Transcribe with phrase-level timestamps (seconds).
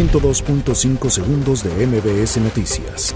[0.00, 3.14] 102.5 segundos de MBS Noticias.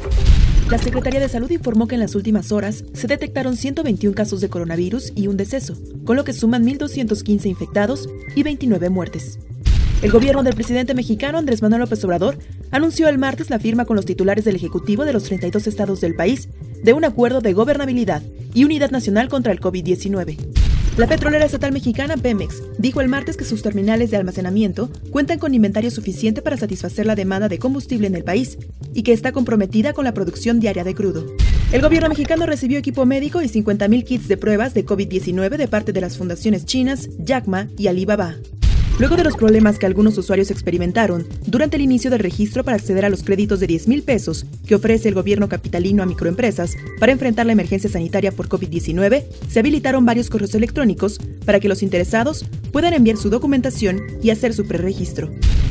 [0.68, 4.50] La Secretaría de Salud informó que en las últimas horas se detectaron 121 casos de
[4.50, 9.38] coronavirus y un deceso, con lo que suman 1.215 infectados y 29 muertes.
[10.02, 12.36] El gobierno del presidente mexicano Andrés Manuel López Obrador
[12.70, 16.14] anunció el martes la firma con los titulares del Ejecutivo de los 32 estados del
[16.14, 16.50] país
[16.82, 18.22] de un acuerdo de gobernabilidad
[18.52, 20.63] y unidad nacional contra el COVID-19.
[20.96, 25.52] La petrolera estatal mexicana Pemex dijo el martes que sus terminales de almacenamiento cuentan con
[25.52, 28.58] inventario suficiente para satisfacer la demanda de combustible en el país
[28.92, 31.26] y que está comprometida con la producción diaria de crudo.
[31.72, 35.92] El gobierno mexicano recibió equipo médico y 50.000 kits de pruebas de COVID-19 de parte
[35.92, 38.36] de las fundaciones chinas, Jackma y Alibaba.
[39.00, 43.04] Luego de los problemas que algunos usuarios experimentaron durante el inicio del registro para acceder
[43.04, 47.10] a los créditos de 10 mil pesos que ofrece el gobierno capitalino a microempresas para
[47.10, 52.44] enfrentar la emergencia sanitaria por COVID-19, se habilitaron varios correos electrónicos para que los interesados
[52.70, 55.28] puedan enviar su documentación y hacer su preregistro.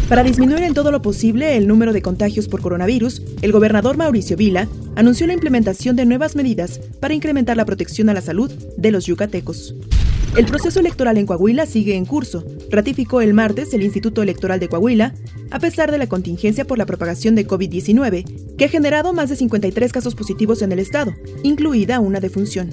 [0.09, 4.35] Para disminuir en todo lo posible el número de contagios por coronavirus, el gobernador Mauricio
[4.35, 8.91] Vila anunció la implementación de nuevas medidas para incrementar la protección a la salud de
[8.91, 9.75] los yucatecos.
[10.35, 14.67] El proceso electoral en Coahuila sigue en curso, ratificó el martes el Instituto Electoral de
[14.67, 15.13] Coahuila,
[15.51, 19.35] a pesar de la contingencia por la propagación de COVID-19, que ha generado más de
[19.35, 21.13] 53 casos positivos en el estado,
[21.43, 22.69] incluida una defunción.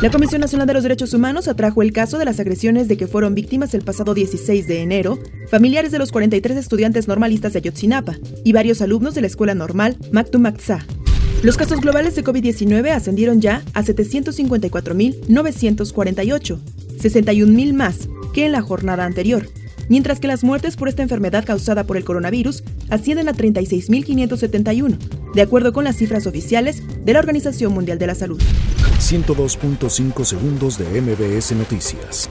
[0.00, 3.08] La Comisión Nacional de los Derechos Humanos atrajo el caso de las agresiones de que
[3.08, 5.18] fueron víctimas el pasado 16 de enero
[5.50, 9.96] familiares de los 43 estudiantes normalistas de Ayotzinapa y varios alumnos de la Escuela Normal
[10.12, 10.86] Maktumaktsa.
[11.42, 16.58] Los casos globales de COVID-19 ascendieron ya a 754.948,
[17.00, 19.48] 61.000 más que en la jornada anterior,
[19.88, 24.96] mientras que las muertes por esta enfermedad causada por el coronavirus ascienden a 36.571,
[25.34, 28.40] de acuerdo con las cifras oficiales de la Organización Mundial de la Salud.
[29.00, 32.30] 102.5 segundos de MBS Noticias.